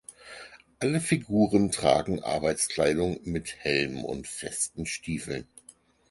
[0.79, 5.45] Alle Figuren tragen Arbeitskleidung mit Helm und festen Stiefeln.